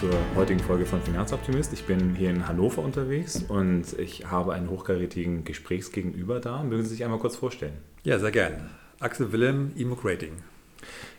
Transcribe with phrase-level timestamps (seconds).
[0.00, 1.72] zur heutigen Folge von Finanzoptimist.
[1.72, 6.64] Ich bin hier in Hannover unterwegs und ich habe einen hochkarätigen Gesprächsgegenüber da.
[6.64, 7.74] Mögen Sie sich einmal kurz vorstellen?
[8.02, 8.70] Ja, sehr gern.
[8.98, 10.32] Axel Willem, Emoc Rating.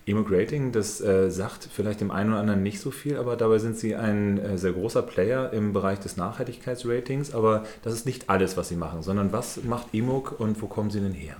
[0.05, 3.59] Emoc Rating, das äh, sagt vielleicht dem einen oder anderen nicht so viel, aber dabei
[3.59, 7.33] sind Sie ein äh, sehr großer Player im Bereich des Nachhaltigkeitsratings.
[7.33, 10.89] Aber das ist nicht alles, was Sie machen, sondern was macht Emoc und wo kommen
[10.89, 11.37] Sie denn her?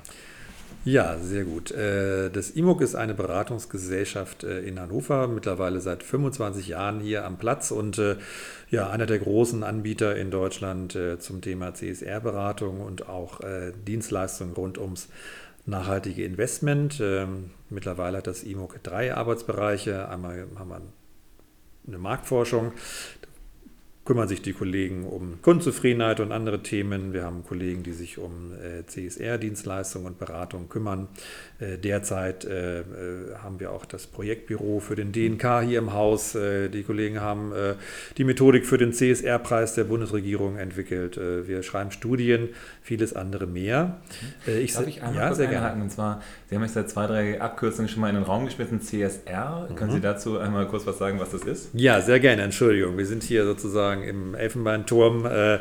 [0.85, 1.71] Ja, sehr gut.
[1.71, 7.37] Äh, das IMOG ist eine Beratungsgesellschaft äh, in Hannover, mittlerweile seit 25 Jahren hier am
[7.37, 8.17] Platz und äh,
[8.69, 13.39] ja, einer der großen Anbieter in Deutschland zum Thema CSR-Beratung und auch
[13.87, 15.07] Dienstleistungen rund ums
[15.65, 16.99] nachhaltige Investment.
[16.99, 20.09] Ähm, mittlerweile hat das IMOG drei Arbeitsbereiche.
[20.09, 20.81] Einmal haben wir
[21.87, 22.73] eine Marktforschung,
[24.05, 27.11] kümmern sich die Kollegen um Kundenzufriedenheit und andere Themen.
[27.11, 31.07] Wir haben Kollegen, die sich um äh, CSR-Dienstleistungen und Beratung kümmern.
[31.59, 32.83] Äh, derzeit äh,
[33.41, 36.33] haben wir auch das Projektbüro für den DNK hier im Haus.
[36.33, 37.53] die Kollegen haben
[38.17, 41.17] die Methodik für den CSR-Preis der Bundesregierung entwickelt.
[41.17, 42.49] wir schreiben Studien,
[42.81, 44.01] vieles andere mehr.
[44.45, 45.81] Ich, Darf ich einmal ja, kurz sehr gerne.
[45.81, 48.81] Und zwar, Sie haben jetzt seit zwei, drei Abkürzungen schon mal in den Raum geschmissen,
[48.81, 49.67] CSR.
[49.69, 49.75] Mhm.
[49.75, 51.69] Können Sie dazu einmal kurz was sagen, was das ist?
[51.73, 52.43] Ja, sehr gerne.
[52.43, 52.97] Entschuldigung.
[52.97, 55.59] Wir sind hier sozusagen sozusagen im Elfenbeinturm äh,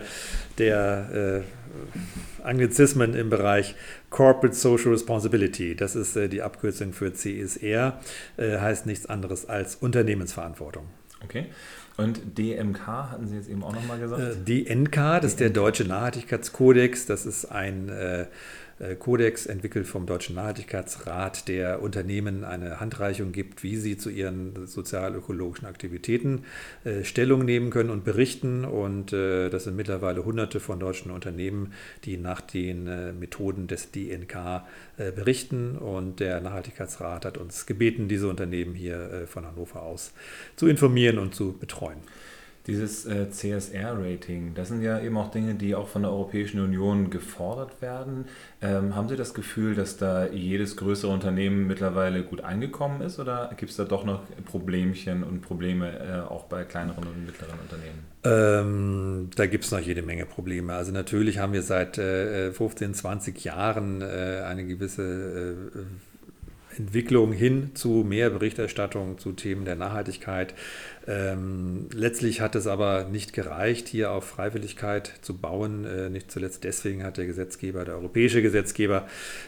[0.58, 3.74] der äh, Anglizismen im Bereich
[4.10, 5.74] Corporate Social Responsibility.
[5.74, 8.00] Das ist äh, die Abkürzung für CSR,
[8.36, 10.86] äh, heißt nichts anderes als Unternehmensverantwortung.
[11.24, 11.46] Okay.
[11.96, 14.20] Und DMK hatten Sie jetzt eben auch nochmal gesagt?
[14.20, 17.06] Äh, DNK, das ist der Deutsche Nachhaltigkeitskodex.
[17.06, 18.26] Das ist ein äh,
[18.98, 25.66] Kodex entwickelt vom Deutschen Nachhaltigkeitsrat, der Unternehmen eine Handreichung gibt, wie sie zu ihren sozial-ökologischen
[25.66, 26.44] Aktivitäten
[26.84, 28.64] äh, Stellung nehmen können und berichten.
[28.64, 31.72] Und äh, das sind mittlerweile hunderte von deutschen Unternehmen,
[32.04, 32.84] die nach den
[33.18, 34.64] Methoden des DNK
[34.96, 35.76] berichten.
[35.76, 40.12] Und der Nachhaltigkeitsrat hat uns gebeten, diese Unternehmen hier von Hannover aus
[40.56, 41.98] zu informieren und zu betreuen.
[42.66, 47.10] Dieses äh, CSR-Rating, das sind ja eben auch Dinge, die auch von der Europäischen Union
[47.10, 48.24] gefordert werden.
[48.62, 53.50] Ähm, haben Sie das Gefühl, dass da jedes größere Unternehmen mittlerweile gut eingekommen ist oder
[53.58, 58.14] gibt es da doch noch Problemchen und Probleme äh, auch bei kleineren und mittleren Unternehmen?
[58.24, 60.72] Ähm, da gibt es noch jede Menge Probleme.
[60.72, 67.70] Also natürlich haben wir seit äh, 15, 20 Jahren äh, eine gewisse äh, Entwicklung hin
[67.74, 70.54] zu mehr Berichterstattung zu Themen der Nachhaltigkeit.
[71.06, 75.84] Ähm, letztlich hat es aber nicht gereicht, hier auf Freiwilligkeit zu bauen.
[75.84, 79.06] Äh, nicht zuletzt deswegen hat der Gesetzgeber, der europäische Gesetzgeber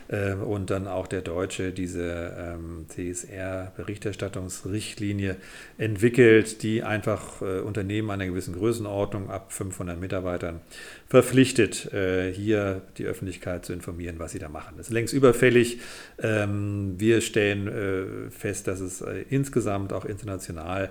[0.08, 5.36] äh, und dann auch der deutsche diese ähm, CSR-Berichterstattungsrichtlinie
[5.78, 10.60] entwickelt, die einfach äh, Unternehmen einer gewissen Größenordnung ab 500 Mitarbeitern
[11.08, 14.74] verpflichtet, äh, hier die Öffentlichkeit zu informieren, was sie da machen.
[14.76, 15.78] Das ist längst überfällig.
[16.20, 20.90] Ähm, wir stellen äh, fest, dass es äh, insgesamt auch international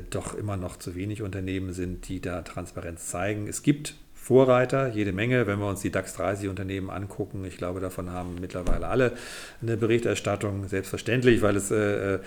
[0.00, 3.48] doch immer noch zu wenig Unternehmen sind, die da Transparenz zeigen.
[3.48, 5.46] Es gibt Vorreiter, jede Menge.
[5.46, 9.12] Wenn wir uns die DAX 30 Unternehmen angucken, ich glaube, davon haben mittlerweile alle
[9.62, 12.18] eine Berichterstattung, selbstverständlich, weil es äh,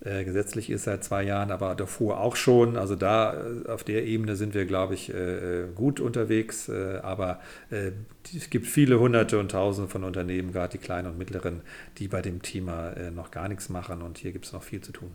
[0.00, 2.76] äh, gesetzlich ist seit zwei Jahren, aber davor auch schon.
[2.76, 6.70] Also da äh, auf der Ebene sind wir, glaube ich, äh, gut unterwegs.
[6.70, 7.40] aber
[7.70, 11.62] es gibt viele Hunderte und Tausende von Unternehmen, gerade die kleinen und mittleren,
[11.98, 14.92] die bei dem Thema noch gar nichts machen und hier gibt es noch viel zu
[14.92, 15.10] tun.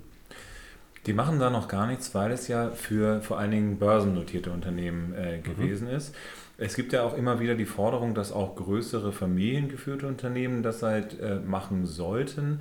[1.05, 5.13] Die machen da noch gar nichts, weil es ja für vor allen Dingen börsennotierte Unternehmen
[5.13, 5.43] äh, mhm.
[5.43, 5.95] gewesen mhm.
[5.95, 6.15] ist.
[6.57, 11.19] Es gibt ja auch immer wieder die Forderung, dass auch größere familiengeführte Unternehmen das halt
[11.19, 12.59] äh, machen sollten.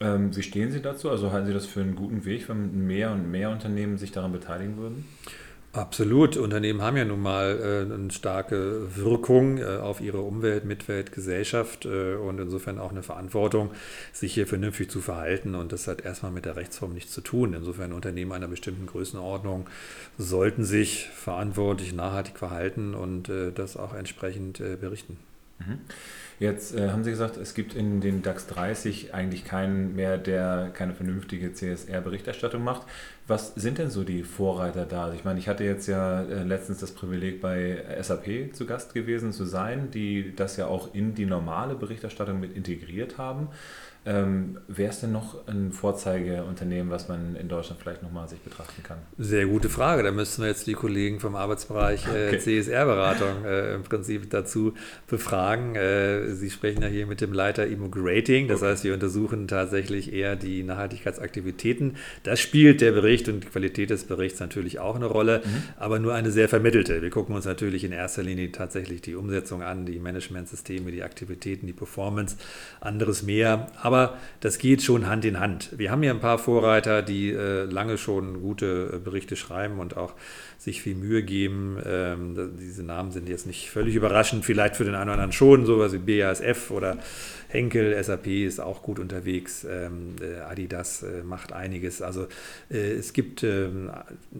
[0.00, 1.10] Ähm, wie stehen Sie dazu?
[1.10, 4.32] Also halten Sie das für einen guten Weg, wenn mehr und mehr Unternehmen sich daran
[4.32, 5.06] beteiligen würden?
[5.78, 6.36] Absolut.
[6.36, 11.84] Unternehmen haben ja nun mal äh, eine starke Wirkung äh, auf ihre Umwelt, Mitwelt, Gesellschaft
[11.84, 13.70] äh, und insofern auch eine Verantwortung,
[14.12, 15.54] sich hier vernünftig zu verhalten.
[15.54, 17.54] Und das hat erstmal mit der Rechtsform nichts zu tun.
[17.54, 19.68] Insofern Unternehmen einer bestimmten Größenordnung
[20.18, 25.16] sollten sich verantwortlich, nachhaltig verhalten und äh, das auch entsprechend äh, berichten.
[25.58, 25.78] Mhm.
[26.40, 30.70] Jetzt äh, haben Sie gesagt, es gibt in den DAX 30 eigentlich keinen mehr, der
[30.72, 32.82] keine vernünftige CSR-Berichterstattung macht.
[33.26, 35.04] Was sind denn so die Vorreiter da?
[35.04, 38.94] Also ich meine, ich hatte jetzt ja äh, letztens das Privileg bei SAP zu Gast
[38.94, 43.48] gewesen zu sein, die das ja auch in die normale Berichterstattung mit integriert haben.
[44.08, 48.82] Ähm, Wäre es denn noch ein Vorzeigeunternehmen, was man in Deutschland vielleicht nochmal sich betrachten
[48.82, 48.96] kann?
[49.18, 50.02] Sehr gute Frage.
[50.02, 52.38] Da müssten wir jetzt die Kollegen vom Arbeitsbereich äh, okay.
[52.38, 54.72] CSR-Beratung äh, im Prinzip dazu
[55.08, 55.76] befragen.
[55.76, 58.48] Äh, Sie sprechen ja hier mit dem Leiter Immigrating.
[58.48, 58.70] Das okay.
[58.70, 61.96] heißt, wir untersuchen tatsächlich eher die Nachhaltigkeitsaktivitäten.
[62.22, 65.62] Das spielt der Bericht und die Qualität des Berichts natürlich auch eine Rolle, mhm.
[65.76, 67.02] aber nur eine sehr vermittelte.
[67.02, 71.66] Wir gucken uns natürlich in erster Linie tatsächlich die Umsetzung an, die Managementsysteme, die Aktivitäten,
[71.66, 72.36] die Performance,
[72.80, 73.66] anderes mehr.
[73.82, 75.70] Aber Aber das geht schon Hand in Hand.
[75.76, 79.96] Wir haben hier ein paar Vorreiter, die äh, lange schon gute äh, Berichte schreiben und
[79.96, 80.14] auch
[80.56, 81.78] sich viel Mühe geben.
[81.84, 85.66] Ähm, diese Namen sind jetzt nicht völlig überraschend, vielleicht für den einen oder anderen schon,
[85.66, 86.98] sowas wie BASF oder
[87.48, 92.00] Henkel, SAP ist auch gut unterwegs, ähm, äh, Adidas äh, macht einiges.
[92.00, 92.26] Also
[92.70, 93.90] äh, es gibt ähm,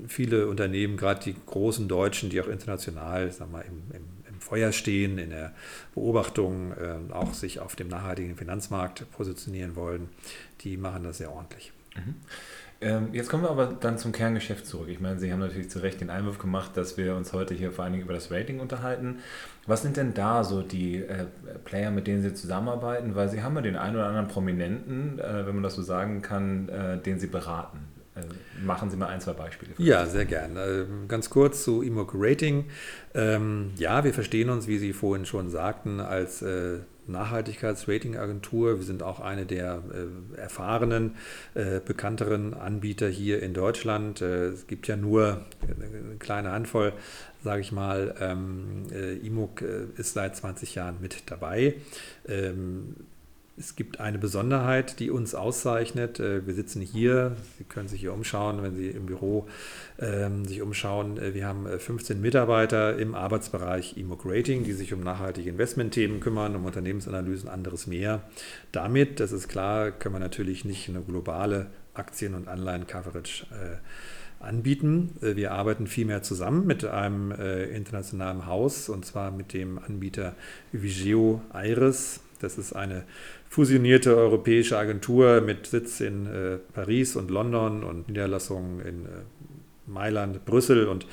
[0.06, 5.19] viele Unternehmen, gerade die großen Deutschen, die auch international sag mal, im, im Feuer stehen,
[5.19, 5.52] in der
[5.94, 10.08] Beobachtung äh, auch sich auf dem nachhaltigen Finanzmarkt positionieren wollen,
[10.61, 11.73] die machen das sehr ordentlich.
[11.96, 12.14] Mhm.
[12.81, 14.88] Ähm, jetzt kommen wir aber dann zum Kerngeschäft zurück.
[14.88, 17.73] Ich meine, Sie haben natürlich zu Recht den Einwurf gemacht, dass wir uns heute hier
[17.73, 19.19] vor allen Dingen über das Rating unterhalten.
[19.67, 21.26] Was sind denn da so die äh,
[21.64, 23.17] Player, mit denen Sie zusammenarbeiten?
[23.17, 26.23] Weil Sie haben ja den einen oder anderen Prominenten, äh, wenn man das so sagen
[26.23, 27.81] kann, äh, den Sie beraten.
[28.19, 29.73] Äh, machen Sie mal ein, zwei Beispiele.
[29.79, 30.65] Ja, sehr gerne.
[30.65, 32.67] Ähm, ganz kurz zu Imoc Rating.
[33.15, 38.79] Ähm, ja, wir verstehen uns, wie Sie vorhin schon sagten, als äh, Nachhaltigkeitsratingagentur.
[38.79, 41.17] Wir sind auch eine der äh, erfahrenen,
[41.55, 44.20] äh, bekannteren Anbieter hier in Deutschland.
[44.20, 46.93] Äh, es gibt ja nur eine kleine Handvoll,
[47.43, 48.15] sage ich mal.
[48.20, 49.62] Ähm, äh, IMOC
[49.97, 51.75] ist seit 20 Jahren mit dabei.
[52.26, 52.94] Ähm,
[53.58, 56.20] es gibt eine Besonderheit, die uns auszeichnet.
[56.20, 59.46] Äh, wir sitzen hier, Sie können sich hier umschauen, wenn Sie im Büro
[59.99, 61.19] ähm, sich umschauen.
[61.19, 66.20] Äh, wir haben 15 äh, Mitarbeiter im Arbeitsbereich EMOC Rating, die sich um nachhaltige Investmentthemen
[66.20, 68.22] kümmern, um Unternehmensanalysen, anderes mehr.
[68.72, 73.46] Damit, das ist klar, können wir natürlich nicht eine globale Aktien- und Anleihen-Coverage
[74.38, 75.16] anbieten.
[75.20, 80.37] Wir arbeiten vielmehr zusammen mit einem internationalen Haus und zwar mit dem Anbieter
[80.70, 82.20] Vigeo Iris.
[82.40, 83.05] Das ist eine
[83.49, 89.08] fusionierte europäische Agentur mit Sitz in äh, Paris und London und Niederlassungen in äh,
[89.87, 91.06] Mailand, Brüssel und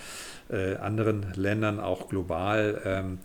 [0.50, 3.20] äh, anderen Ländern auch global, ähm,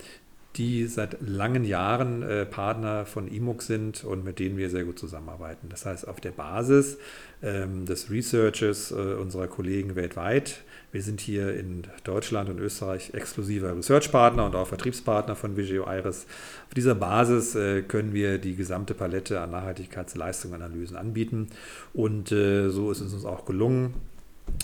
[0.56, 4.99] die seit langen Jahren äh, Partner von IMUG sind und mit denen wir sehr gut
[4.99, 5.69] zusammenarbeiten.
[5.69, 6.99] Das heißt, auf der Basis
[7.43, 13.76] ähm, des Researches äh, unserer Kollegen weltweit wir sind hier in Deutschland und Österreich exklusiver
[13.76, 16.26] Researchpartner und auch Vertriebspartner von Vigeo Iris.
[16.66, 21.48] Auf dieser Basis äh, können wir die gesamte Palette an Nachhaltigkeitsleistungsanalysen anbieten.
[21.92, 23.94] Und äh, so ist es uns auch gelungen,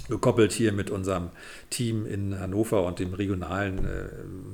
[0.08, 1.30] gekoppelt hier mit unserem
[1.70, 4.08] Team in Hannover und dem regionalen äh,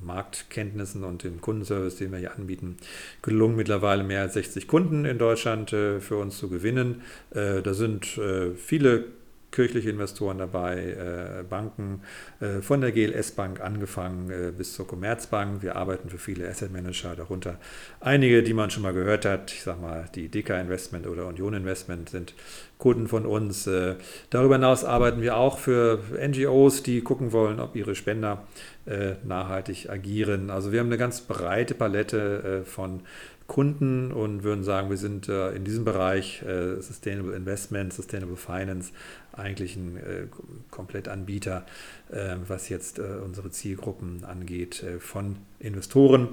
[0.05, 2.77] Marktkenntnissen und dem Kundenservice, den wir hier anbieten,
[3.23, 7.03] gelungen, mittlerweile mehr als 60 Kunden in Deutschland äh, für uns zu gewinnen.
[7.31, 9.05] Äh, da sind äh, viele
[9.53, 12.01] kirchliche Investoren dabei, äh, Banken,
[12.41, 15.63] äh, von der GLS Bank angefangen äh, bis zur Commerzbank.
[15.63, 17.59] Wir arbeiten für viele Asset Manager, darunter
[18.01, 19.53] einige, die man schon mal gehört hat.
[19.53, 22.35] Ich sage mal, die Deka Investment oder Union Investment sind
[22.79, 23.71] Kunden von uns.
[24.31, 28.43] Darüber hinaus arbeiten wir auch für NGOs, die gucken wollen, ob ihre Spender
[29.23, 30.51] nachhaltig agieren.
[30.51, 33.03] Also wir haben eine ganz breite Palette von
[33.47, 36.45] Kunden und würden sagen, wir sind in diesem Bereich
[36.79, 38.93] Sustainable Investment, Sustainable Finance
[39.33, 40.27] eigentlich ein äh,
[40.71, 41.65] Komplettanbieter,
[42.11, 46.29] äh, was jetzt äh, unsere Zielgruppen angeht, äh, von Investoren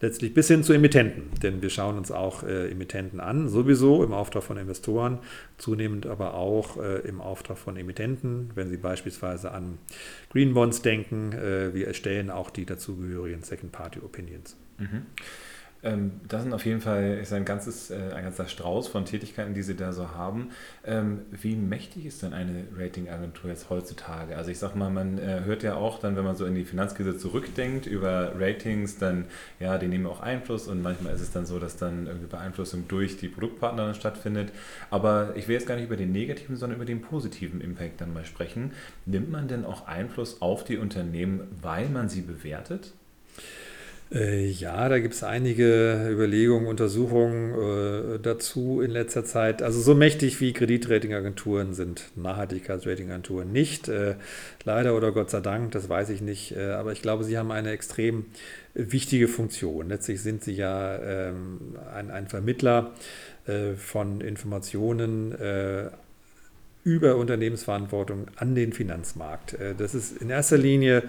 [0.00, 1.30] letztlich bis hin zu Emittenten.
[1.42, 5.18] Denn wir schauen uns auch äh, Emittenten an, sowieso im Auftrag von Investoren,
[5.58, 9.78] zunehmend aber auch äh, im Auftrag von Emittenten, wenn Sie beispielsweise an
[10.30, 11.32] Green Bonds denken.
[11.32, 14.56] wir erstellen auch die dazugehörigen Second-Party-Opinions.
[14.78, 15.06] Mhm.
[15.84, 19.52] Ähm, das sind auf jeden Fall ist ein, ganzes, äh, ein ganzer Strauß von Tätigkeiten,
[19.52, 20.48] die Sie da so haben.
[20.84, 24.36] Ähm, wie mächtig ist denn eine Ratingagentur jetzt heutzutage?
[24.36, 26.64] Also ich sag mal, man äh, hört ja auch dann, wenn man so in die
[26.64, 29.26] Finanzkrise zurückdenkt über Ratings, dann
[29.60, 32.88] ja, die nehmen auch Einfluss und manchmal ist es dann so, dass dann irgendwie Beeinflussung
[32.88, 34.52] durch die Produktpartner dann stattfindet.
[34.90, 38.14] Aber ich will jetzt gar nicht über den negativen, sondern über den positiven Impact dann
[38.14, 38.72] mal sprechen.
[39.04, 42.94] Nimmt man denn auch Einfluss auf die Unternehmen, weil man sie bewertet?
[44.14, 49.60] Äh, ja, da gibt es einige Überlegungen, Untersuchungen äh, dazu in letzter Zeit.
[49.60, 53.88] Also so mächtig wie Kreditratingagenturen sind Nachhaltigkeitsratingagenturen nicht.
[53.88, 54.14] Äh,
[54.62, 56.56] leider oder Gott sei Dank, das weiß ich nicht.
[56.56, 58.26] Äh, aber ich glaube, sie haben eine extrem
[58.74, 59.88] wichtige Funktion.
[59.88, 62.92] Letztlich sind sie ja ähm, ein, ein, Vermittler
[63.46, 65.34] äh, von Informationen
[66.84, 69.54] über Unternehmensverantwortung an den Finanzmarkt.
[69.54, 71.02] Äh, das ist in erster Linie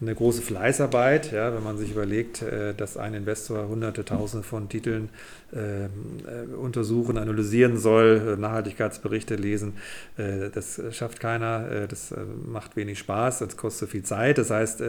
[0.00, 4.68] eine große Fleißarbeit, ja, wenn man sich überlegt, äh, dass ein Investor hunderte, tausende von
[4.68, 5.08] Titeln
[5.52, 5.90] ähm,
[6.26, 9.74] äh, untersuchen, analysieren soll, Nachhaltigkeitsberichte lesen.
[10.16, 12.12] Das schafft keiner, das
[12.46, 14.38] macht wenig Spaß, das kostet viel Zeit.
[14.38, 14.82] Das heißt,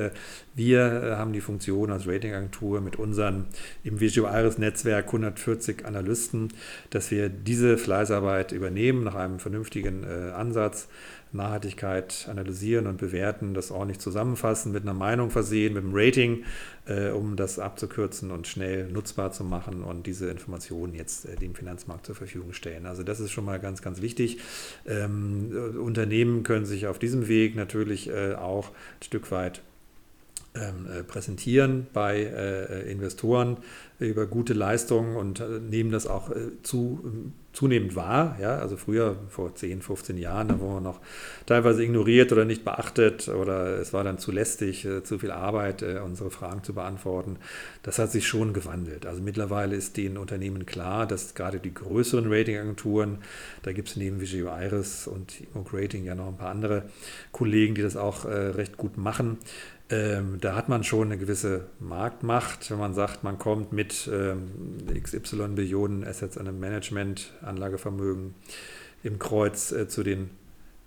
[0.56, 3.46] wir haben die Funktion als Ratingagentur mit unseren
[3.84, 6.50] im Visualis Netzwerk 140 Analysten,
[6.90, 10.88] dass wir diese Fleißarbeit übernehmen nach einem vernünftigen Ansatz
[11.34, 16.44] Nachhaltigkeit analysieren und bewerten, das ordentlich zusammenfassen, mit einer Meinung versehen, mit einem Rating,
[16.88, 21.56] äh, um das abzukürzen und schnell nutzbar zu machen und diese Informationen jetzt äh, dem
[21.56, 22.86] Finanzmarkt zur Verfügung stellen.
[22.86, 24.40] Also das ist schon mal ganz, ganz wichtig.
[24.86, 29.62] Ähm, Unternehmen können sich auf diesem Weg natürlich äh, auch ein Stück weit
[31.08, 33.58] präsentieren bei äh, Investoren
[34.00, 36.30] über gute Leistungen und äh, nehmen das auch
[36.64, 38.38] zu, zunehmend wahr.
[38.42, 38.58] Ja?
[38.58, 41.00] Also früher, vor 10, 15 Jahren, da wurde man noch
[41.46, 46.32] teilweise ignoriert oder nicht beachtet oder es war dann zu lästig, zu viel Arbeit, unsere
[46.32, 47.38] Fragen zu beantworten.
[47.84, 49.06] Das hat sich schon gewandelt.
[49.06, 53.20] Also mittlerweile ist den Unternehmen klar, dass gerade die größeren Ratingagenturen,
[53.64, 56.84] da gibt es neben Vigio Iris und Imoc Rating ja noch ein paar andere
[57.32, 59.38] Kollegen, die das auch recht gut machen,
[59.92, 64.52] ähm, da hat man schon eine gewisse Marktmacht, wenn man sagt, man kommt mit ähm,
[65.02, 68.34] XY Billionen Assets an einem Management, Anlagevermögen
[69.04, 70.30] im Kreuz äh, zu den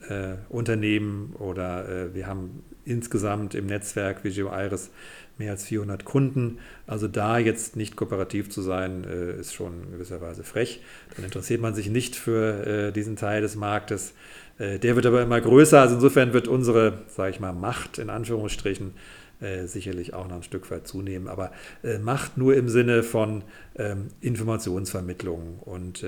[0.08, 4.90] äh, Unternehmen oder äh, wir haben insgesamt im Netzwerk Vigio Iris
[5.38, 6.58] mehr als 400 Kunden.
[6.86, 10.82] Also da jetzt nicht kooperativ zu sein, äh, ist schon in gewisser Weise frech.
[11.16, 14.14] Dann interessiert man sich nicht für äh, diesen Teil des Marktes.
[14.58, 15.80] Äh, der wird aber immer größer.
[15.80, 18.92] Also insofern wird unsere, sage ich mal, Macht in Anführungsstrichen
[19.40, 21.28] äh, sicherlich auch noch ein Stück weit zunehmen.
[21.28, 23.42] Aber äh, Macht nur im Sinne von
[23.76, 25.58] ähm, Informationsvermittlung.
[25.60, 26.04] Und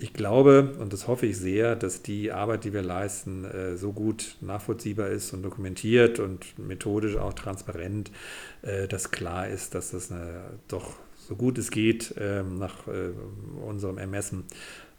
[0.00, 4.36] ich glaube und das hoffe ich sehr, dass die Arbeit, die wir leisten, so gut
[4.40, 8.12] nachvollziehbar ist und dokumentiert und methodisch auch transparent,
[8.62, 12.76] dass klar ist, dass das eine, doch so gut es geht ähm, nach
[13.66, 14.44] unserem Ermessen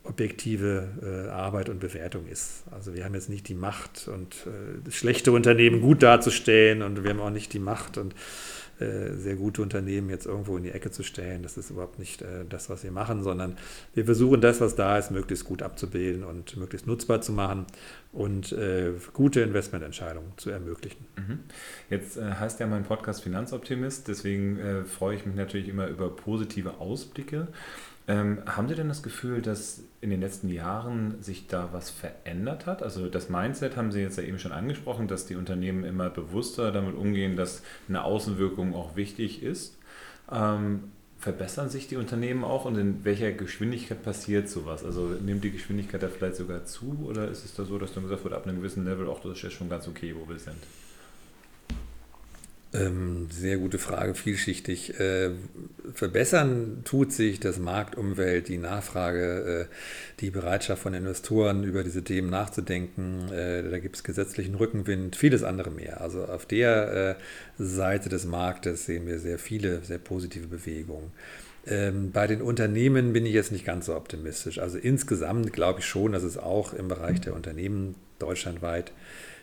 [0.04, 2.64] objektive äh, Arbeit und Bewertung ist.
[2.72, 7.10] Also wir haben jetzt nicht die Macht und äh, schlechte Unternehmen gut darzustellen und wir
[7.12, 8.16] haben auch nicht die Macht und
[8.80, 11.44] äh, sehr gute Unternehmen jetzt irgendwo in die Ecke zu stellen.
[11.44, 13.58] Das ist überhaupt nicht äh, das, was wir machen, sondern
[13.94, 17.66] wir versuchen das, was da ist, möglichst gut abzubilden und möglichst nutzbar zu machen
[18.14, 21.06] und äh, gute Investmententscheidungen zu ermöglichen.
[21.18, 21.40] Mhm.
[21.90, 27.50] Jetzt heißt ja mein Podcast Finanzoptimist, deswegen freue ich mich natürlich immer über positive Ausblicke.
[28.10, 32.66] Ähm, haben Sie denn das Gefühl, dass in den letzten Jahren sich da was verändert
[32.66, 32.82] hat?
[32.82, 36.72] Also das Mindset haben Sie jetzt ja eben schon angesprochen, dass die Unternehmen immer bewusster
[36.72, 39.78] damit umgehen, dass eine Außenwirkung auch wichtig ist.
[40.32, 40.86] Ähm,
[41.20, 44.84] verbessern sich die Unternehmen auch und in welcher Geschwindigkeit passiert sowas?
[44.84, 48.04] Also nimmt die Geschwindigkeit da vielleicht sogar zu oder ist es da so, dass dann
[48.04, 50.40] gesagt wird, ab einem gewissen Level, auch das ist ja schon ganz okay, wo wir
[50.40, 50.58] sind?
[52.72, 55.00] Ähm, sehr gute Frage, vielschichtig.
[55.00, 55.32] Äh,
[55.94, 59.74] verbessern tut sich das Marktumwelt, die Nachfrage, äh,
[60.20, 63.32] die Bereitschaft von Investoren über diese Themen nachzudenken.
[63.32, 66.02] Äh, da gibt es gesetzlichen Rückenwind, vieles andere mehr.
[66.02, 67.18] Also auf der
[67.58, 71.12] Seite des Marktes sehen wir sehr viele, sehr positive Bewegungen.
[71.66, 74.60] Ähm, bei den Unternehmen bin ich jetzt nicht ganz so optimistisch.
[74.60, 78.92] Also insgesamt glaube ich schon, dass es auch im Bereich der Unternehmen deutschlandweit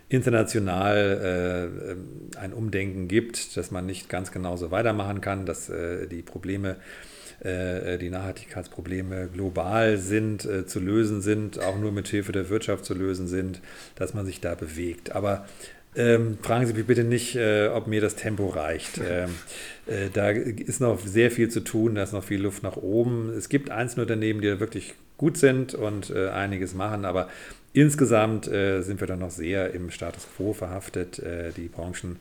[0.08, 1.96] international
[2.36, 6.76] äh, ein Umdenken gibt, dass man nicht ganz genauso weitermachen kann, dass äh, die Probleme,
[7.40, 12.84] äh, die Nachhaltigkeitsprobleme global sind, äh, zu lösen sind, auch nur mit Hilfe der Wirtschaft
[12.84, 13.60] zu lösen sind,
[13.96, 15.10] dass man sich da bewegt.
[15.12, 15.46] Aber
[15.96, 18.98] ähm, fragen Sie mich bitte nicht, äh, ob mir das Tempo reicht.
[18.98, 19.30] Ähm,
[19.86, 23.30] äh, da ist noch sehr viel zu tun, da ist noch viel Luft nach oben.
[23.30, 27.28] Es gibt einzelne Unternehmen, die wirklich gut sind und äh, einiges machen, aber
[27.76, 31.18] Insgesamt äh, sind wir dann noch sehr im Status quo verhaftet.
[31.18, 32.16] Äh, die Branchen,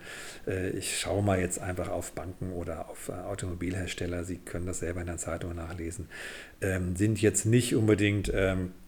[0.46, 4.80] äh, ich schaue mal jetzt einfach auf Banken oder auf äh, Automobilhersteller, Sie können das
[4.80, 6.10] selber in der Zeitung nachlesen,
[6.60, 8.85] ähm, sind jetzt nicht unbedingt ähm, äh,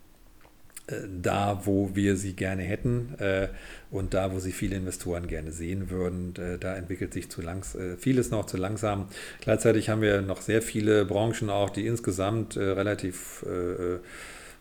[1.22, 3.50] da, wo wir sie gerne hätten äh,
[3.92, 6.34] und da, wo sie viele Investoren gerne sehen würden.
[6.60, 9.08] da entwickelt sich zu langs vieles noch zu langsam.
[9.42, 13.46] Gleichzeitig haben wir noch sehr viele Branchen auch, die insgesamt relativ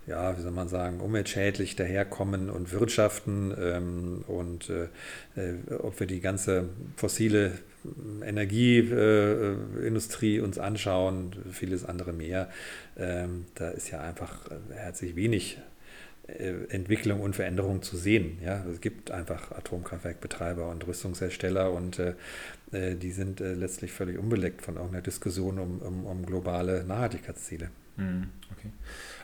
[0.07, 4.85] ja, wie soll man sagen, umweltschädlich daherkommen und wirtschaften ähm, und äh,
[5.37, 7.53] äh ob wir die ganze fossile
[8.25, 12.49] Energieindustrie äh, uns anschauen, vieles andere mehr,
[12.97, 14.41] ähm, da ist ja einfach
[14.71, 15.63] herzlich wenig äh,
[16.29, 18.39] Entwicklung und Veränderung zu sehen.
[18.45, 22.15] Ja, es gibt einfach Atomkraftwerkbetreiber und Rüstungshersteller und äh,
[22.73, 27.71] äh die sind äh, letztlich völlig unbeleckt von irgendeiner Diskussion um, um, um globale Nachhaltigkeitsziele.
[27.97, 28.71] Hm, okay.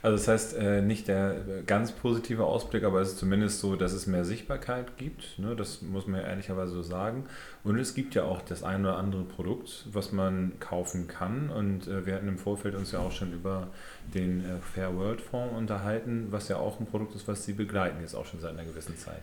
[0.02, 1.36] Also das heißt, äh, nicht der
[1.66, 5.38] ganz positive Ausblick, aber es ist zumindest so, dass es mehr Sichtbarkeit gibt.
[5.38, 5.54] Ne?
[5.54, 7.24] Das muss man ja ehrlicherweise so sagen.
[7.62, 11.50] Und es gibt ja auch das ein oder andere Produkt, was man kaufen kann.
[11.50, 13.68] Und äh, wir hatten im Vorfeld uns ja auch schon über
[14.12, 18.00] den äh, Fair World Fonds unterhalten, was ja auch ein Produkt ist, was Sie begleiten,
[18.00, 19.22] jetzt auch schon seit einer gewissen Zeit.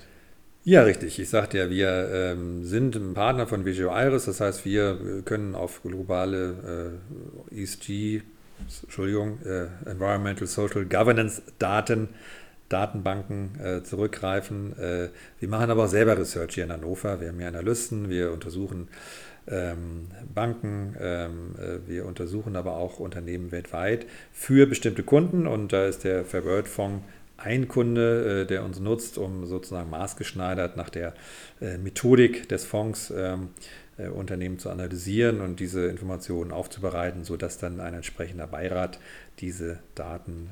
[0.63, 1.19] Ja, richtig.
[1.19, 4.25] Ich sagte ja, wir ähm, sind ein Partner von Vigio Iris.
[4.25, 6.99] Das heißt, wir können auf globale
[7.51, 8.21] äh, ESG
[8.83, 12.09] Entschuldigung, äh, Environmental Social Governance Daten
[12.69, 14.77] Datenbanken äh, zurückgreifen.
[14.79, 17.19] Äh, wir machen aber auch selber Research hier in Hannover.
[17.19, 18.87] Wir haben hier Analysten, wir untersuchen
[19.47, 25.85] ähm, Banken, ähm, äh, wir untersuchen aber auch Unternehmen weltweit für bestimmte Kunden und da
[25.85, 27.03] ist der Fair Fonds
[27.37, 31.13] ein Kunde, äh, der uns nutzt, um sozusagen maßgeschneidert nach der
[31.61, 37.79] äh, Methodik des Fonds ähm, äh, Unternehmen zu analysieren und diese Informationen aufzubereiten, sodass dann
[37.79, 38.99] ein entsprechender Beirat
[39.39, 40.49] diese Daten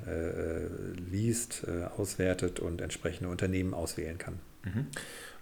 [1.10, 1.66] liest,
[1.98, 4.40] auswertet und entsprechende Unternehmen auswählen kann.
[4.64, 4.88] Mhm.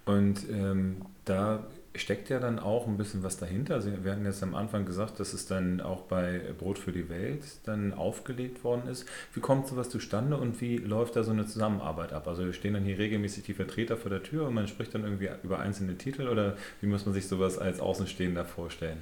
[0.04, 1.66] Und ähm, da
[1.98, 3.74] steckt ja dann auch ein bisschen was dahinter.
[3.74, 7.08] Also wir hatten jetzt am Anfang gesagt, dass es dann auch bei Brot für die
[7.08, 9.06] Welt dann aufgelegt worden ist.
[9.34, 12.28] Wie kommt sowas zustande und wie läuft da so eine Zusammenarbeit ab?
[12.28, 15.28] Also stehen dann hier regelmäßig die Vertreter vor der Tür und man spricht dann irgendwie
[15.42, 18.98] über einzelne Titel oder wie muss man sich sowas als Außenstehender vorstellen?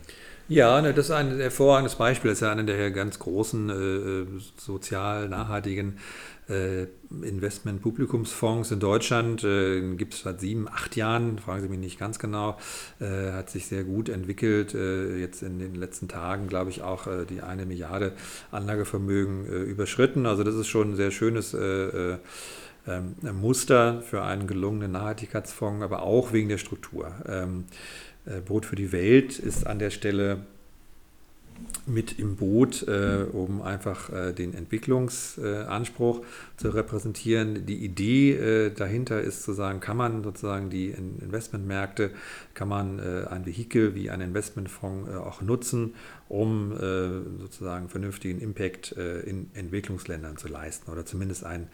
[0.48, 2.30] Ja, ne, das ist ein hervorragendes Beispiel.
[2.30, 4.26] Das ist ja einer der ganz großen äh, äh
[4.58, 5.98] sozial nachhaltigen
[6.48, 9.44] äh, Investment-Publikumsfonds in Deutschland.
[9.44, 12.58] Äh, Gibt es seit sieben, acht Jahren, fragen Sie mich nicht ganz genau,
[13.00, 14.74] äh, hat sich sehr gut entwickelt.
[14.74, 18.12] Äh, jetzt in den letzten Tagen, glaube ich, auch äh, die eine Milliarde
[18.50, 20.26] Anlagevermögen äh, überschritten.
[20.26, 21.54] Also das ist schon ein sehr schönes
[22.86, 27.12] ähm, Muster für einen gelungenen Nachhaltigkeitsfonds, aber auch wegen der Struktur.
[27.26, 27.64] Ähm,
[28.44, 30.46] Brot für die Welt ist an der Stelle
[31.86, 36.22] mit im Boot, äh, um einfach äh, den Entwicklungsanspruch äh,
[36.56, 37.66] zu repräsentieren.
[37.66, 42.10] Die Idee äh, dahinter ist zu sagen, kann man sozusagen die Investmentmärkte,
[42.54, 45.94] kann man äh, ein Vehikel wie ein Investmentfonds auch nutzen,
[46.28, 46.72] um
[47.38, 51.68] sozusagen vernünftigen Impact in Entwicklungsländern zu leisten oder zumindest einen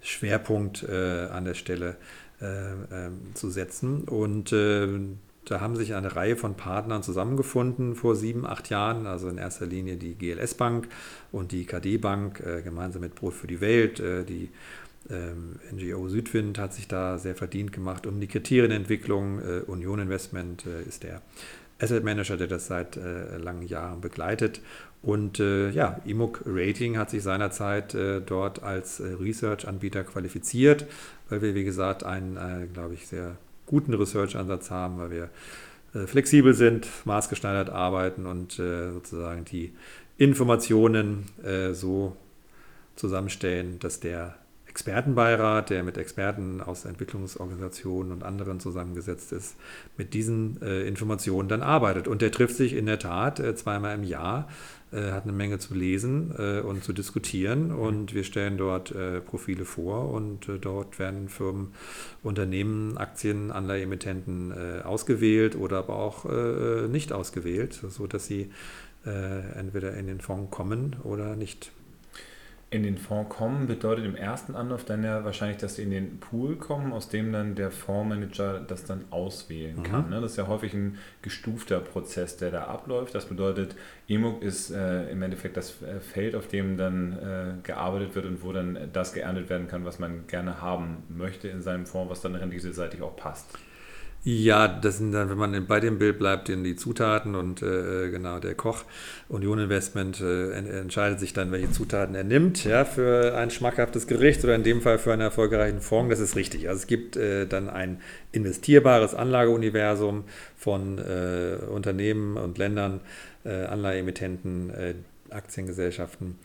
[0.00, 1.96] Schwerpunkt an der Stelle
[2.40, 4.04] ähm, zu setzen.
[4.04, 4.52] Und
[5.46, 9.64] da haben sich eine Reihe von Partnern zusammengefunden vor sieben, acht Jahren, also in erster
[9.64, 10.88] Linie die GLS Bank
[11.32, 14.00] und die KD Bank, äh, gemeinsam mit Brot für die Welt.
[14.00, 14.50] Äh, die
[15.08, 19.38] ähm, NGO Südwind hat sich da sehr verdient gemacht um die Kriterienentwicklung.
[19.38, 21.22] Äh, Union Investment äh, ist der
[21.78, 24.60] Asset Manager, der das seit äh, langen Jahren begleitet.
[25.00, 27.94] Und äh, ja, IMUC Rating hat sich seinerzeit
[28.26, 30.86] dort als Research-Anbieter qualifiziert,
[31.28, 35.30] weil wir, wie gesagt, einen, glaube ich, sehr guten Research-Ansatz haben, weil wir
[35.94, 39.72] äh, flexibel sind, maßgeschneidert arbeiten und äh, sozusagen die
[40.18, 42.16] Informationen äh, so
[42.96, 44.36] zusammenstellen, dass der
[44.76, 49.56] Expertenbeirat, der mit Experten aus Entwicklungsorganisationen und anderen zusammengesetzt ist,
[49.96, 52.06] mit diesen äh, Informationen dann arbeitet.
[52.06, 54.50] Und der trifft sich in der Tat äh, zweimal im Jahr,
[54.92, 57.72] äh, hat eine Menge zu lesen äh, und zu diskutieren.
[57.72, 61.72] Und wir stellen dort äh, Profile vor und äh, dort werden Firmen,
[62.22, 66.24] Unternehmen, Aktien, Anleiheemittenten ausgewählt oder aber auch
[66.88, 68.50] nicht ausgewählt, sodass sie
[69.04, 71.70] entweder in den Fonds kommen oder nicht
[72.68, 76.18] in den Fonds kommen bedeutet im ersten Anlauf dann ja wahrscheinlich, dass sie in den
[76.18, 80.06] Pool kommen, aus dem dann der Fondsmanager das dann auswählen kann.
[80.06, 80.10] Mhm.
[80.10, 80.20] Ne?
[80.20, 83.14] Das ist ja häufig ein gestufter Prozess, der da abläuft.
[83.14, 83.76] Das bedeutet,
[84.08, 88.42] EMUG ist äh, im Endeffekt das äh, Feld, auf dem dann äh, gearbeitet wird und
[88.42, 92.20] wo dann das geerntet werden kann, was man gerne haben möchte in seinem Fonds, was
[92.20, 93.46] dann renditeseitig auch passt.
[94.28, 98.40] Ja, das sind dann, wenn man bei dem Bild bleibt, die Zutaten und äh, genau
[98.40, 98.82] der Koch
[99.28, 104.42] Union Investment äh, entscheidet sich dann, welche Zutaten er nimmt, ja, für ein schmackhaftes Gericht
[104.42, 106.10] oder in dem Fall für einen erfolgreichen Fonds.
[106.10, 106.68] Das ist richtig.
[106.68, 108.00] Also es gibt äh, dann ein
[108.32, 110.24] investierbares Anlageuniversum
[110.56, 113.02] von äh, Unternehmen und Ländern,
[113.44, 114.94] äh, Anleiheemittenten, äh,
[115.30, 116.36] Aktiengesellschaften,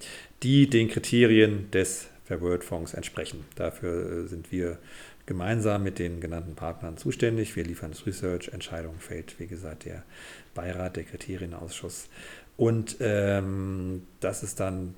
[0.44, 3.44] die den Kriterien des Fair World Fonds entsprechen.
[3.56, 4.78] Dafür sind wir
[5.26, 7.58] gemeinsam mit den genannten Partnern zuständig.
[7.58, 10.04] Wir liefern das Research, Entscheidung fällt, wie gesagt, der
[10.56, 12.08] Beirat, der Kriterienausschuss.
[12.56, 14.96] Und ähm, das ist dann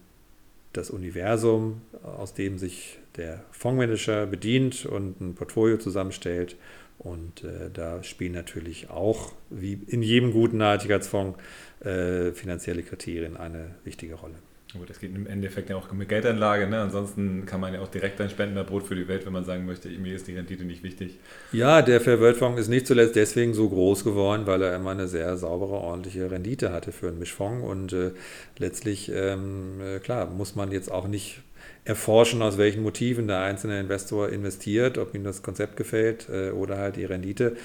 [0.74, 6.56] das Universum, aus dem sich der Fondsmanager bedient und ein Portfolio zusammenstellt.
[7.00, 11.40] Und äh, da spielen natürlich auch, wie in jedem guten Nachhaltigkeitsfonds,
[11.80, 14.36] äh, finanzielle Kriterien eine wichtige Rolle.
[14.76, 16.68] Gut, es geht im Endeffekt ja auch um Geldanlage.
[16.68, 16.82] Ne?
[16.82, 19.68] Ansonsten kann man ja auch direkt ein Spenden Brot für die Welt, wenn man sagen
[19.68, 21.20] möchte, mir ist die Rendite nicht wichtig.
[21.52, 24.90] Ja, der Fair World Fonds ist nicht zuletzt deswegen so groß geworden, weil er immer
[24.90, 27.64] eine sehr saubere, ordentliche Rendite hatte für einen Mischfonds.
[27.64, 28.12] Und äh,
[28.58, 31.42] letztlich, ähm, äh, klar, muss man jetzt auch nicht
[31.86, 36.80] erforschen, aus welchen Motiven der einzelne Investor investiert, ob ihm das Konzept gefällt äh, oder
[36.80, 37.58] halt die Rendite.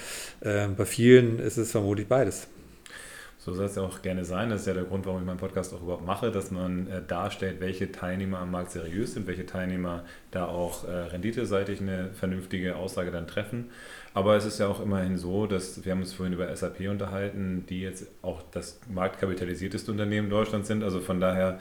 [0.43, 2.47] Ähm, bei vielen ist es vermutlich beides.
[3.49, 4.51] So soll es ja auch gerne sein.
[4.51, 7.01] Das ist ja der Grund, warum ich meinen Podcast auch überhaupt mache, dass man äh,
[7.01, 12.75] darstellt, welche Teilnehmer am Markt seriös sind, welche Teilnehmer da auch äh, renditeseitig eine vernünftige
[12.75, 13.71] Aussage dann treffen.
[14.13, 17.65] Aber es ist ja auch immerhin so, dass wir haben uns vorhin über SAP unterhalten,
[17.67, 20.83] die jetzt auch das marktkapitalisierteste Unternehmen Deutschlands sind.
[20.83, 21.57] Also von daher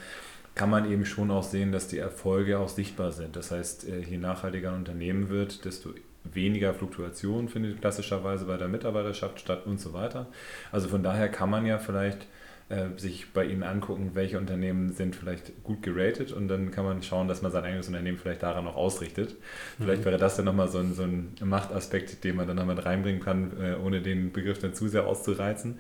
[0.55, 3.35] kann man eben schon auch sehen, dass die Erfolge auch sichtbar sind.
[3.35, 5.95] Das heißt, je nachhaltiger ein Unternehmen wird, desto
[6.35, 10.27] weniger Fluktuation findet klassischerweise bei der Mitarbeiterschaft statt und so weiter.
[10.73, 12.27] Also von daher kann man ja vielleicht
[12.69, 17.03] äh, sich bei Ihnen angucken, welche Unternehmen sind vielleicht gut geratet und dann kann man
[17.03, 19.37] schauen, dass man sein eigenes Unternehmen vielleicht daran noch ausrichtet.
[19.79, 20.07] Vielleicht mhm.
[20.07, 23.53] wäre das dann nochmal so ein, so ein Machtaspekt, den man dann nochmal reinbringen kann,
[23.59, 25.79] äh, ohne den Begriff dann zu sehr auszureizen.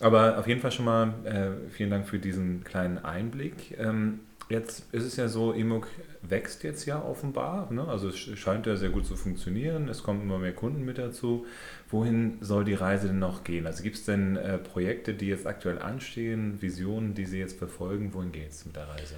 [0.00, 3.78] Aber auf jeden Fall schon mal äh, vielen Dank für diesen kleinen Einblick.
[3.78, 5.88] Ähm, Jetzt ist es ja so, Emok
[6.22, 7.72] wächst jetzt ja offenbar.
[7.72, 7.86] Ne?
[7.86, 9.88] Also es scheint ja sehr gut zu funktionieren.
[9.88, 11.46] Es kommen immer mehr Kunden mit dazu.
[11.88, 13.66] Wohin soll die Reise denn noch gehen?
[13.66, 18.12] Also gibt es denn äh, Projekte, die jetzt aktuell anstehen, Visionen, die Sie jetzt verfolgen?
[18.12, 19.14] Wohin geht es mit der Reise?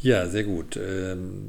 [0.00, 0.76] Ja, sehr gut.
[0.76, 1.48] Ähm,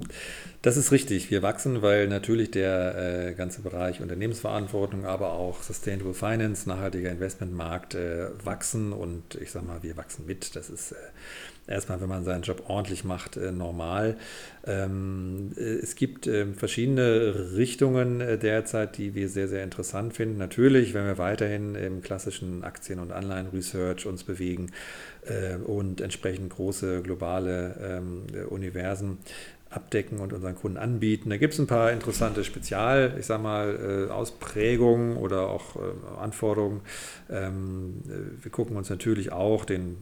[0.64, 1.30] das ist richtig.
[1.30, 7.94] Wir wachsen, weil natürlich der äh, ganze Bereich Unternehmensverantwortung, aber auch Sustainable Finance, nachhaltiger Investmentmarkt
[7.94, 10.56] äh, wachsen und ich sage mal, wir wachsen mit.
[10.56, 10.96] Das ist
[11.70, 14.18] erstmal, wenn man seinen Job ordentlich macht, äh, normal.
[14.66, 20.38] Ähm, äh, es gibt ähm, verschiedene Richtungen äh, derzeit, die wir sehr, sehr interessant finden.
[20.38, 24.72] Natürlich, wenn wir weiterhin im klassischen Aktien- und Anleihen-Research uns bewegen
[25.66, 29.18] und entsprechend große globale ähm, Universen
[29.70, 31.30] abdecken und unseren Kunden anbieten.
[31.30, 35.76] Da gibt es ein paar interessante Spezial, ich sag mal, Ausprägungen oder auch
[36.20, 36.82] Anforderungen.
[37.28, 39.98] wir gucken uns natürlich auch den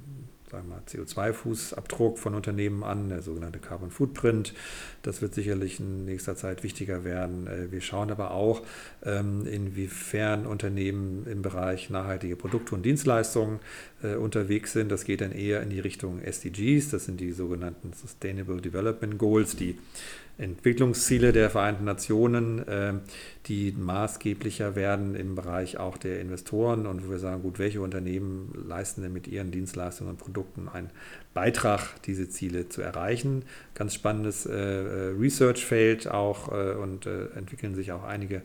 [0.49, 4.53] sagen wir CO2-Fußabdruck von Unternehmen an, der sogenannte Carbon Footprint.
[5.01, 7.47] Das wird sicherlich in nächster Zeit wichtiger werden.
[7.47, 8.61] Äh, wir schauen aber auch,
[9.03, 13.59] ähm, inwiefern Unternehmen im Bereich nachhaltige Produkte und Dienstleistungen
[14.03, 14.89] äh, unterwegs sind.
[14.89, 19.55] Das geht dann eher in die Richtung SDGs, das sind die sogenannten Sustainable Development Goals,
[19.57, 19.77] die
[20.37, 23.01] Entwicklungsziele der Vereinten Nationen, ähm,
[23.47, 28.53] die maßgeblicher werden im Bereich auch der Investoren und wo wir sagen, gut, welche Unternehmen
[28.67, 30.91] leisten denn mit ihren Dienstleistungen und Produkten einen
[31.33, 33.43] Beitrag, diese Ziele zu erreichen.
[33.73, 38.41] Ganz spannendes äh, äh, Research-Feld auch äh, und entwickeln sich auch einige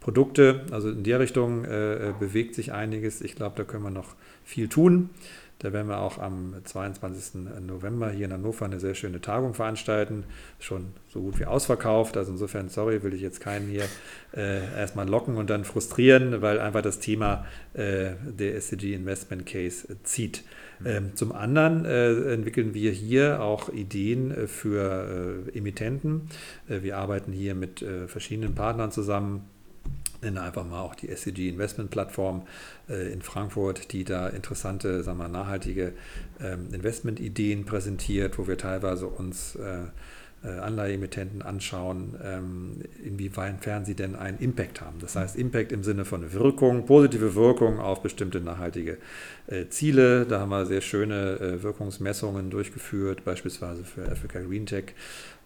[0.00, 0.66] Produkte.
[0.70, 3.20] Also in der Richtung bewegt sich einiges.
[3.20, 5.10] Ich glaube, da können wir noch viel tun.
[5.60, 7.42] Da werden wir auch am 22.
[7.60, 10.24] November hier in Hannover eine sehr schöne Tagung veranstalten.
[10.58, 12.16] Schon so gut wie ausverkauft.
[12.16, 13.84] Also insofern, sorry, will ich jetzt keinen hier
[14.34, 17.44] äh, erstmal locken und dann frustrieren, weil einfach das Thema
[17.74, 20.44] äh, der SCG Investment Case zieht.
[20.82, 26.30] Ähm, zum anderen äh, entwickeln wir hier auch Ideen äh, für äh, Emittenten.
[26.70, 29.44] Äh, wir arbeiten hier mit verschiedenen Partnern zusammen
[30.22, 32.42] nenne einfach mal auch die SCG Investment Plattform
[32.88, 35.92] äh, in Frankfurt, die da interessante, sagen wir, nachhaltige
[36.40, 39.84] ähm, Investmentideen präsentiert, wo wir teilweise uns äh,
[40.42, 44.98] äh, Anleiheemittenten anschauen, ähm, inwiefern sie denn einen Impact haben.
[44.98, 48.96] Das heißt, Impact im Sinne von Wirkung, positive Wirkung auf bestimmte nachhaltige
[49.48, 50.24] äh, Ziele.
[50.24, 54.94] Da haben wir sehr schöne äh, Wirkungsmessungen durchgeführt, beispielsweise für Africa Green Tech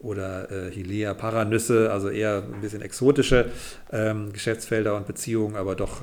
[0.00, 3.46] oder Hilea Paranüsse, also eher ein bisschen exotische
[3.90, 6.02] ähm, Geschäftsfelder und Beziehungen, aber doch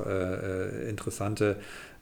[0.88, 1.58] interessante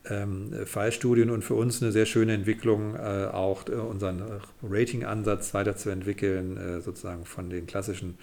[0.10, 4.24] ähm, Fallstudien und für uns eine sehr schöne Entwicklung, äh, auch äh, unseren
[4.64, 8.18] Rating-Ansatz weiterzuentwickeln, äh, sozusagen von den klassischen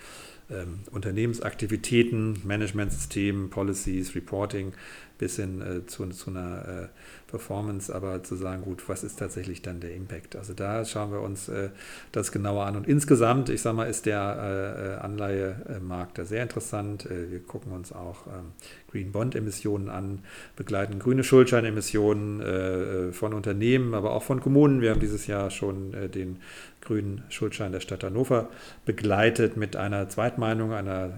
[0.50, 4.72] ähm, Unternehmensaktivitäten, Managementsystemen, Policies, Reporting
[5.18, 6.88] bis hin äh, zu, zu, einer äh,
[7.26, 10.36] Performance, aber zu sagen, gut, was ist tatsächlich dann der Impact?
[10.36, 11.70] Also da schauen wir uns äh,
[12.12, 12.76] das genauer an.
[12.76, 17.06] Und insgesamt, ich sage mal, ist der äh, Anleihemarkt da sehr interessant.
[17.06, 18.52] Äh, wir gucken uns auch ähm,
[18.90, 20.20] Green Bond Emissionen an,
[20.56, 24.80] begleiten grüne Schuldscheinemissionen äh, von Unternehmen, aber auch von Kommunen.
[24.80, 26.38] Wir haben dieses Jahr schon den
[26.86, 28.48] grünen Schuldschein der Stadt Hannover
[28.84, 31.12] begleitet mit einer Zweitmeinung, einer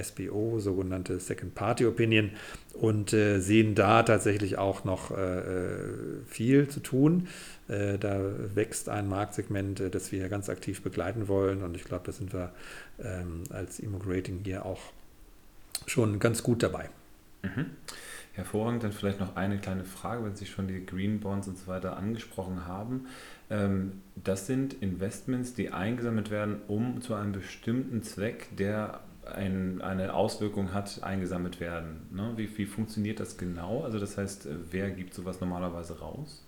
[0.00, 2.30] SBO, sogenannte Second Party Opinion
[2.74, 5.12] und sehen da tatsächlich auch noch
[6.28, 7.28] viel zu tun.
[7.68, 8.20] Äh, da
[8.54, 11.62] wächst ein Marktsegment, äh, das wir ganz aktiv begleiten wollen.
[11.62, 12.52] Und ich glaube, da sind wir
[13.02, 14.80] ähm, als Immigrating hier auch
[15.86, 16.90] schon ganz gut dabei.
[17.42, 17.66] Mhm.
[18.34, 21.68] Hervorragend, dann vielleicht noch eine kleine Frage, wenn Sie schon die Green Bonds und so
[21.68, 23.06] weiter angesprochen haben.
[23.50, 30.14] Ähm, das sind Investments, die eingesammelt werden, um zu einem bestimmten Zweck, der ein, eine
[30.14, 32.06] Auswirkung hat, eingesammelt werden.
[32.10, 32.32] Ne?
[32.36, 33.82] Wie, wie funktioniert das genau?
[33.82, 36.44] Also das heißt, wer gibt sowas normalerweise raus?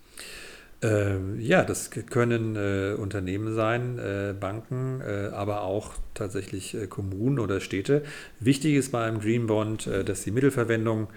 [0.83, 7.39] Äh, ja, das können äh, Unternehmen sein, äh, Banken, äh, aber auch tatsächlich äh, Kommunen
[7.39, 8.03] oder Städte.
[8.39, 11.07] Wichtig ist beim Green Bond, äh, dass die Mittelverwendung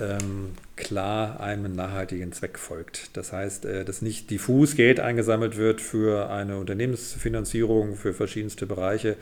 [0.00, 3.14] ähm, klar einem nachhaltigen Zweck folgt.
[3.14, 9.16] Das heißt, dass nicht diffus Geld eingesammelt wird für eine Unternehmensfinanzierung, für verschiedenste Bereiche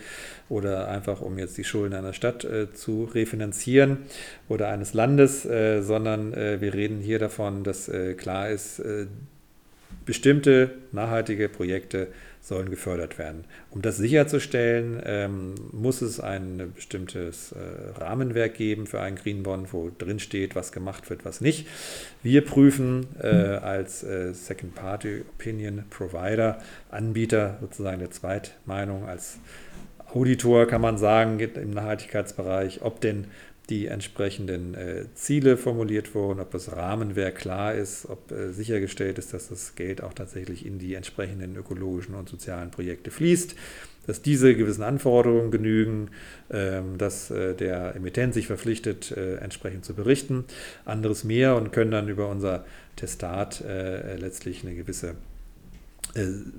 [0.49, 3.99] oder einfach um jetzt die Schulden einer Stadt zu refinanzieren
[4.49, 8.81] oder eines Landes, sondern wir reden hier davon, dass klar ist,
[10.05, 12.09] bestimmte nachhaltige Projekte
[12.43, 13.45] sollen gefördert werden.
[13.71, 19.73] Um das sicherzustellen, ähm, muss es ein bestimmtes äh, Rahmenwerk geben für einen Green Bond,
[19.73, 21.67] wo drin steht, was gemacht wird, was nicht.
[22.23, 26.59] Wir prüfen äh, als äh, Second Party Opinion Provider,
[26.91, 29.39] Anbieter sozusagen der Zweitmeinung, als
[30.13, 33.27] Auditor kann man sagen, im Nachhaltigkeitsbereich, ob denn
[33.71, 39.33] die entsprechenden äh, Ziele formuliert wurden, ob das Rahmenwerk klar ist, ob äh, sichergestellt ist,
[39.33, 43.55] dass das Geld auch tatsächlich in die entsprechenden ökologischen und sozialen Projekte fließt,
[44.07, 46.11] dass diese gewissen Anforderungen genügen,
[46.51, 50.45] ähm, dass äh, der Emittent sich verpflichtet, äh, entsprechend zu berichten,
[50.85, 52.65] anderes mehr und können dann über unser
[52.97, 55.15] Testat äh, letztlich eine gewisse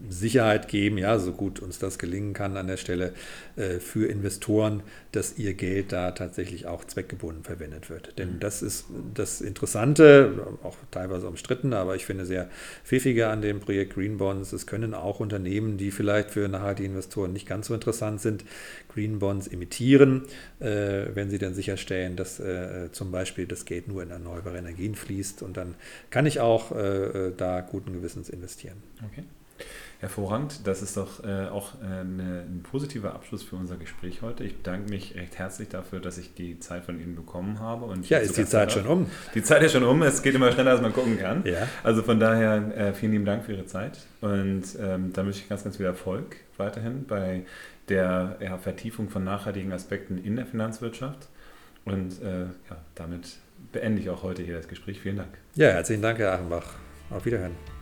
[0.10, 3.12] Sicherheit geben, ja, so gut uns das gelingen kann an der Stelle
[3.58, 8.18] äh, für Investoren, dass ihr Geld da tatsächlich auch zweckgebunden verwendet wird.
[8.18, 8.40] Denn mhm.
[8.40, 12.50] das ist das Interessante, auch teilweise umstritten, aber ich finde sehr
[12.86, 14.54] pfiffige an dem Projekt Green Bonds.
[14.54, 18.46] Es können auch Unternehmen, die vielleicht für nachhaltige Investoren nicht ganz so interessant sind,
[18.88, 20.24] Green Bonds emittieren,
[20.60, 22.42] äh, wenn sie dann sicherstellen, dass
[22.92, 25.44] zum Beispiel das Geld nur in erneuerbare Energien fließt.
[25.44, 25.76] Und dann
[26.10, 28.78] kann ich auch da guten Gewissens investieren.
[29.06, 29.24] Okay.
[30.00, 30.66] Hervorragend.
[30.66, 34.44] Das ist doch äh, auch äh, eine, ein positiver Abschluss für unser Gespräch heute.
[34.44, 37.86] Ich bedanke mich recht herzlich dafür, dass ich die Zeit von Ihnen bekommen habe.
[37.86, 39.10] Und ja, ist die Zeit schon um?
[39.36, 40.02] Die Zeit ist schon um.
[40.02, 41.44] Es geht immer schneller, als man gucken kann.
[41.46, 41.68] Ja.
[41.84, 44.00] Also von daher äh, vielen lieben Dank für Ihre Zeit.
[44.22, 47.46] Und ähm, da wünsche ich ganz, ganz viel Erfolg weiterhin bei
[47.90, 51.28] der ja, Vertiefung von nachhaltigen Aspekten in der Finanzwirtschaft.
[51.86, 53.38] Und äh, ja, damit
[53.72, 55.00] beende ich auch heute hier das Gespräch.
[55.00, 55.30] Vielen Dank.
[55.56, 56.74] Ja, herzlichen Dank, Herr Achenbach.
[57.10, 57.81] Auf Wiederhören.